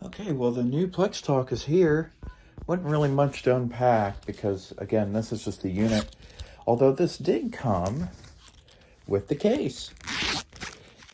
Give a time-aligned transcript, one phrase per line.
[0.00, 2.12] Okay, well, the new PlexTalk is here.
[2.68, 6.14] Wasn't really much to unpack because, again, this is just the unit.
[6.68, 8.08] Although this did come
[9.08, 9.90] with the case.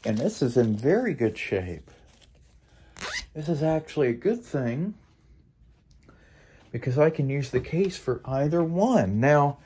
[0.04, 1.90] And this is in very good shape.
[3.32, 4.94] This is actually a good thing
[6.70, 9.18] because I can use the case for either one.
[9.18, 9.58] Now,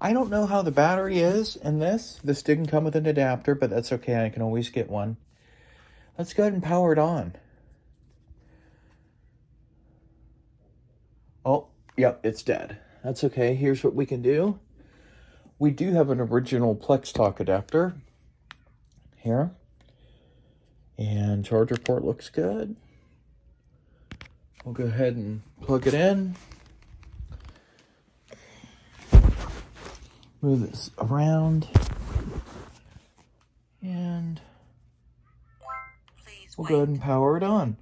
[0.00, 2.18] I don't know how the battery is in this.
[2.24, 4.24] This didn't come with an adapter, but that's okay.
[4.24, 5.18] I can always get one.
[6.16, 7.34] Let's go ahead and power it on.
[11.44, 11.66] Oh,
[11.96, 12.78] yep, it's dead.
[13.02, 13.54] That's okay.
[13.54, 14.58] Here's what we can do.
[15.58, 17.94] We do have an original PlexTalk adapter
[19.16, 19.50] here.
[20.96, 22.76] And charger port looks good.
[24.64, 26.36] We'll go ahead and plug it in.
[30.40, 31.68] Move this around.
[33.82, 34.40] And
[36.56, 37.76] we'll go ahead and power it on.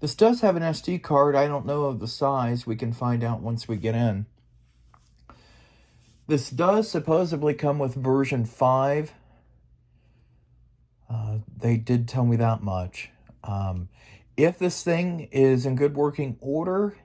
[0.00, 1.34] This does have an SD card.
[1.34, 2.66] I don't know of the size.
[2.66, 4.26] We can find out once we get in.
[6.28, 9.12] This does supposedly come with version 5.
[11.10, 13.10] Uh, they did tell me that much.
[13.42, 13.88] Um,
[14.36, 16.96] if this thing is in good working order,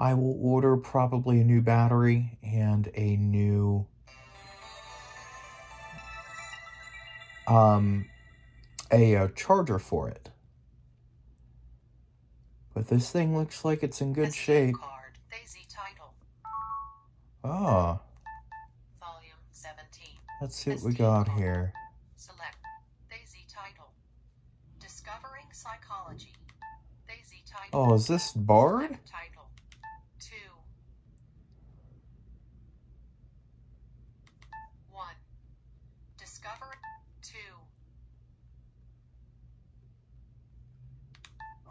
[0.00, 3.86] I will order probably a new battery and a new
[7.46, 8.06] um,
[8.92, 10.30] a, a charger for it.
[12.78, 14.76] But this thing looks like it's in good shape.
[14.76, 16.14] Card, Daisy title,
[17.42, 17.98] Ah,
[19.00, 20.06] volume 17.
[20.40, 21.72] let's see what we got here.
[22.14, 22.54] Select
[23.10, 23.88] Daisy title.
[24.78, 26.30] Discovering psychology.
[27.08, 27.90] Daisy title.
[27.90, 28.82] Oh, is this Bard?
[28.82, 29.50] Select title.
[30.20, 30.36] 2.
[34.92, 35.04] 1.
[36.16, 36.78] Discover
[37.22, 37.34] 2.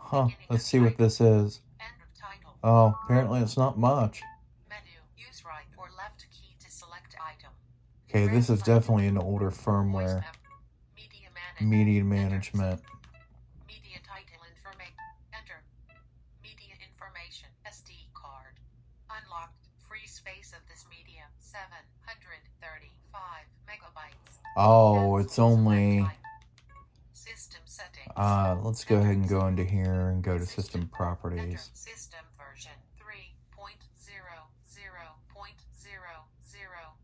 [0.10, 1.60] Huh, let's see what this is.
[2.64, 4.22] Oh, apparently it's not much.
[8.10, 10.24] Okay, this is definitely an older firmware.
[11.60, 12.82] Media management.
[13.68, 14.96] Media title information.
[16.42, 17.50] Media information.
[17.68, 18.56] SD card.
[19.12, 19.68] Unlocked.
[19.90, 21.28] Free space of this media.
[21.42, 24.40] 735 megabytes.
[24.56, 26.08] Oh, it's only...
[27.48, 27.68] select item.
[27.68, 28.14] System settings.
[28.16, 30.90] Uh, let's go ahead and go into here and go to system System.
[30.92, 31.70] Properties.
[31.74, 33.88] System version 3.0.0.00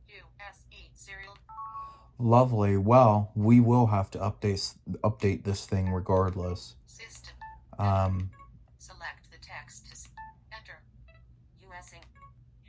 [0.09, 1.37] USE serial.
[2.19, 2.77] Lovely.
[2.77, 6.75] Well, we will have to update update this thing regardless.
[6.85, 7.33] System.
[7.79, 8.29] Um,
[8.77, 9.95] Select the text to
[10.55, 10.79] enter.
[11.61, 11.97] USA.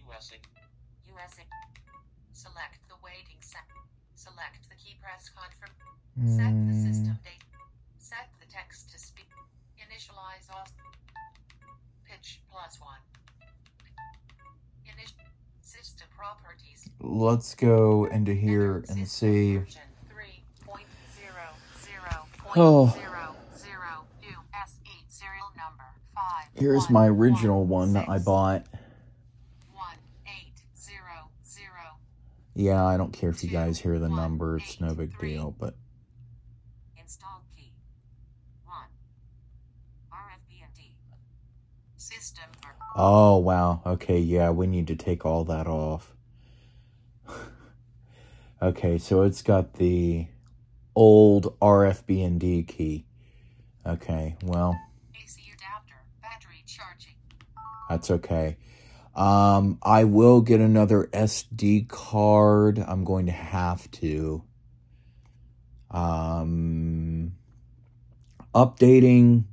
[0.09, 0.37] USA.
[1.07, 1.43] USA.
[2.33, 3.63] Select the waiting set.
[4.15, 5.71] Select the key press confirm.
[6.27, 7.45] Set the mm, system date.
[8.15, 9.27] Set the text to speak.
[9.79, 10.67] Initialize all.
[12.09, 13.01] Pitch plus one.
[14.87, 15.13] Init.
[15.63, 16.89] System properties.
[17.01, 19.57] let's go into here Enter and see.
[19.57, 19.83] version
[20.15, 22.87] 3.00.0.00 Oh.
[24.23, 26.23] USE serial number 5.
[26.55, 28.65] Here's my original one that I bought.
[29.73, 31.99] 1800.
[32.55, 34.59] Yeah, I don't care if you guys hear the number.
[34.59, 35.75] It's no big deal, but
[36.97, 37.73] Install key.
[38.65, 38.77] 1.
[40.13, 40.95] RFB&D.
[41.97, 43.83] System ver- oh wow.
[43.85, 46.15] Okay, yeah, we need to take all that off.
[48.63, 50.27] okay, so it's got the
[50.95, 53.07] old RFB&D key.
[53.87, 54.79] Okay, well,
[55.15, 55.95] AC adapter.
[56.23, 57.15] Battery charging.
[57.89, 58.57] that's okay.
[59.15, 62.79] Um, I will get another SD card.
[62.79, 64.43] I'm going to have to.
[65.91, 67.35] Um,
[68.55, 69.45] updating.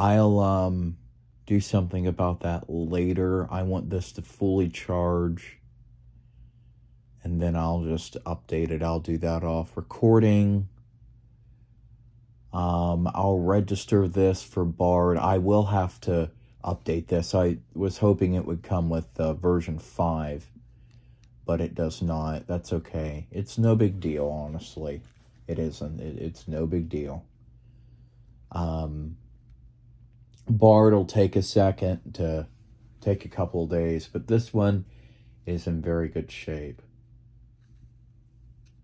[0.00, 0.96] I'll um
[1.44, 3.46] do something about that later.
[3.50, 5.58] I want this to fully charge.
[7.22, 8.82] And then I'll just update it.
[8.82, 10.68] I'll do that off recording.
[12.50, 15.18] Um, I'll register this for Bard.
[15.18, 16.30] I will have to
[16.64, 17.34] update this.
[17.34, 20.50] I was hoping it would come with uh, version 5,
[21.44, 22.46] but it does not.
[22.46, 23.26] That's okay.
[23.30, 25.02] It's no big deal, honestly.
[25.46, 26.00] It isn't.
[26.00, 27.26] It, it's no big deal.
[28.50, 29.16] Um,
[30.50, 32.48] Bard will take a second to
[33.00, 34.84] take a couple of days, but this one
[35.46, 36.82] is in very good shape.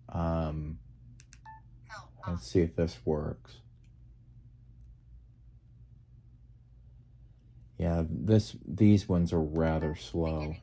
[0.09, 0.79] Um,
[2.27, 3.57] let's see if this works.
[7.79, 10.55] Yeah, this these ones are rather slow.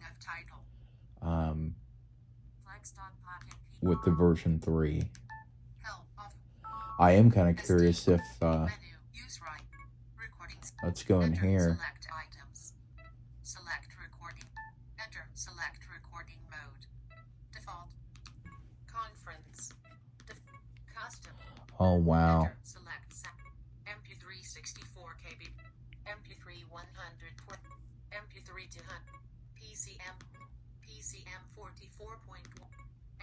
[1.22, 1.76] Um,
[3.82, 5.04] with the version three,
[7.00, 8.68] I am kind of curious if uh,
[10.84, 11.80] Let's go in Enter here.
[11.80, 12.74] Select items.
[13.44, 14.44] Select recording.
[15.00, 16.86] Enter select recording mode.
[17.54, 17.92] Default.
[18.88, 19.72] Conference.
[20.28, 20.44] Def-
[20.94, 21.34] custom.
[21.80, 22.44] Oh, wow.
[22.44, 23.14] Enter select
[23.88, 25.48] MP3 64 KB.
[26.08, 26.84] MP3 100.
[28.12, 29.24] MP3 200.
[29.56, 30.18] PCM.
[30.84, 32.44] PCM 44.1.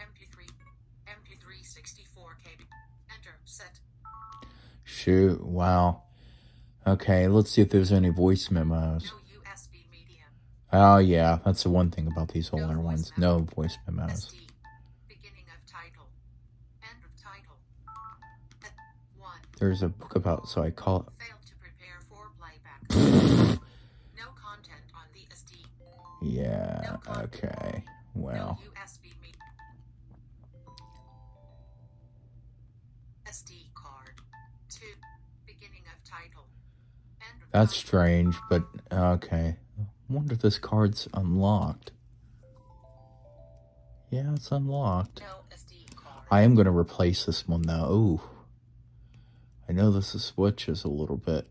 [0.00, 0.49] MP3.
[1.06, 2.61] MP3 64 KB.
[3.14, 3.81] Enter set.
[4.84, 6.02] Shoot, wow.
[6.87, 9.05] Okay, let's see if there's any voice memos.
[9.05, 9.81] No USB.
[10.73, 13.12] Oh, yeah, that's the one thing about these older ones.
[13.17, 14.27] No voice memos.
[14.31, 14.38] SD.
[15.09, 16.06] Beginning of title.
[16.82, 17.56] End of title.
[19.19, 19.29] 1.
[19.59, 22.81] There's a book about, so I call Failed to prepare for playback.
[22.88, 23.59] it.
[24.17, 25.67] no content on the SD.
[26.23, 27.85] Yeah, okay.
[28.15, 28.71] Well, No.
[33.31, 34.21] SD card.
[34.71, 34.81] 2.
[35.47, 36.47] Beginning of title.
[37.52, 38.62] That's strange, but
[38.93, 39.56] okay.
[39.79, 41.91] I wonder if this card's unlocked.
[44.11, 45.20] Yeah, it's unlocked.
[45.20, 46.25] No SD card.
[46.31, 47.91] I am going to replace this one though.
[47.91, 48.20] Ooh.
[49.69, 51.47] I know this switch is a little bit.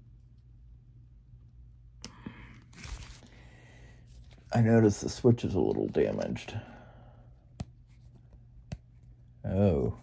[4.51, 6.55] I noticed the switch is a little damaged.
[9.45, 9.95] Oh.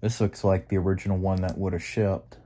[0.00, 2.36] This looks like the original one that would have shipped.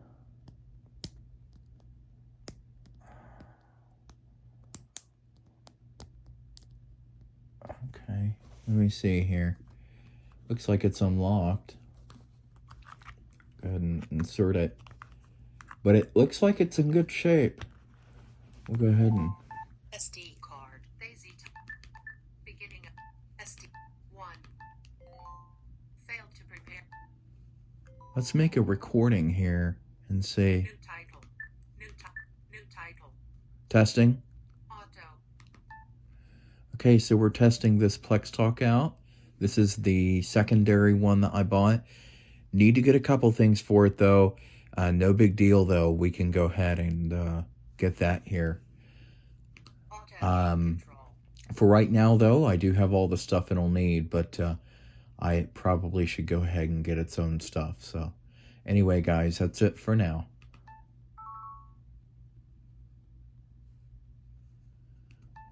[7.65, 8.32] Okay,
[8.67, 9.56] let me see here.
[10.49, 11.76] Looks like it's unlocked.
[13.62, 14.76] Go ahead and insert it.
[15.84, 17.64] But it looks like it's in good shape.
[18.69, 19.31] We'll go ahead and.
[19.93, 20.81] SD card.
[21.00, 21.32] Daisy.
[22.44, 22.82] Beginning
[23.40, 23.67] SD.
[24.14, 24.26] 1.
[26.08, 26.84] Failed to prepare.
[28.17, 29.76] Let's make a recording here
[30.08, 31.23] and say New title.
[31.79, 33.11] New, ti- new title.
[33.69, 34.23] testing.
[36.82, 38.96] Okay, so we're testing this PlexTalk out.
[39.38, 41.84] This is the secondary one that I bought.
[42.52, 44.34] Need to get a couple things for it though.
[44.76, 45.93] Uh, no big deal though.
[45.93, 47.43] We can go ahead and uh,
[47.76, 48.61] get that here.
[49.93, 50.26] Auto.
[50.26, 50.82] Um.
[51.55, 54.56] For right now though, I do have all the stuff it'll need, but uh,
[55.20, 57.76] I probably should go ahead and get its own stuff.
[57.79, 58.12] So,
[58.67, 60.26] anyway, guys, that's it for now.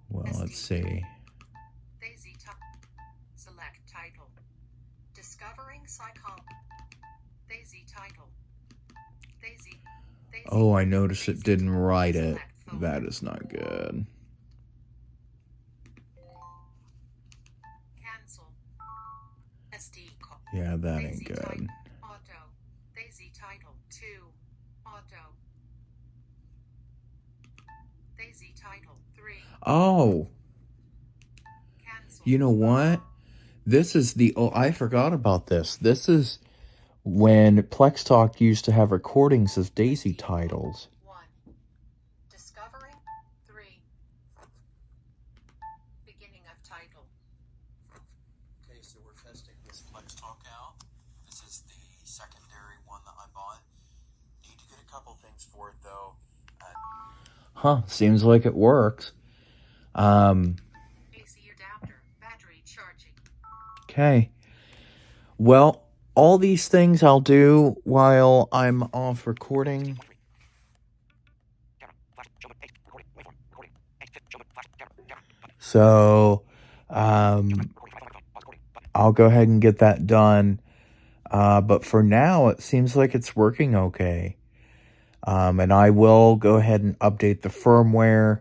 [0.09, 1.05] Well, let's see.
[3.37, 4.31] Select title.
[5.15, 6.45] Discovering psychology.
[7.49, 8.29] Daisy title.
[9.41, 9.81] Daisy.
[10.51, 12.39] Oh, I noticed it didn't write it.
[12.75, 14.07] That is not good.
[18.01, 18.53] Cancel.
[19.75, 20.11] SD.
[20.53, 21.69] Yeah, that ain't good.
[22.03, 22.51] Auto.
[22.95, 24.05] Daisy title 2.
[24.87, 25.35] Auto.
[28.17, 29.35] Daisy title 3.
[29.67, 30.29] Oh.
[32.25, 33.01] You know what?
[33.67, 35.77] This is the oh, I forgot about this.
[35.77, 36.39] This is
[37.03, 40.89] when PlexTalk used to have recordings of Daisy titles.
[41.05, 41.17] 1.
[42.31, 42.95] Discovering
[43.47, 43.65] 3.
[46.07, 47.07] Beginning of title.
[48.69, 50.75] Okay, so we're testing this PlexTalk out.
[51.27, 51.75] This is the
[52.05, 53.63] secondary one that I bought.
[54.47, 56.17] Need to get a couple things for it though.
[57.55, 59.13] huh, seems like it works.
[59.95, 60.57] Um,
[61.15, 62.03] AC adapter.
[62.21, 63.13] Battery charging.
[63.91, 64.31] Okay.
[65.37, 65.83] Well,
[66.15, 69.99] all these things I'll do while I'm off recording.
[75.59, 76.43] So,
[76.89, 77.75] um,
[78.95, 80.61] I'll go ahead and get that done.
[81.31, 84.37] Uh, but for now, it seems like it's working okay.
[85.23, 88.41] Um, and I will go ahead and update the firmware.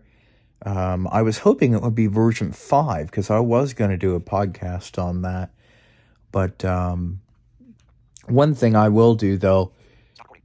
[0.66, 4.16] Um, I was hoping it would be version 5 because I was going to do
[4.16, 5.52] a podcast on that.
[6.32, 7.22] But um,
[8.28, 9.72] one thing I will do, though,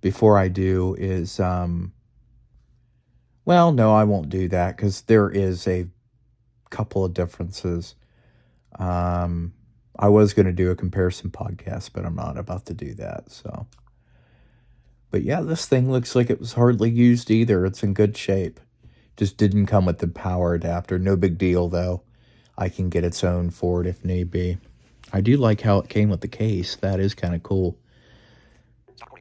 [0.01, 1.41] before I do is.
[1.41, 1.93] Um,
[3.45, 5.87] well, no, I won't do that because there is a
[6.71, 7.95] couple of differences.
[8.79, 9.53] Um,
[9.99, 13.31] I was going to do a comparison podcast, but I'm not about to do that.
[13.31, 13.67] So,
[15.11, 17.67] but yeah, this thing looks like it was hardly used either.
[17.67, 18.61] It's in good shape.
[19.17, 20.99] Just didn't come with the power adapter.
[20.99, 22.03] No big deal though.
[22.57, 24.59] I can get its own for it if need be.
[25.13, 26.77] I do like how it came with the case.
[26.77, 27.79] That is kind of cool.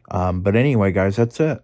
[0.10, 1.64] Um, but anyway, guys, that's it.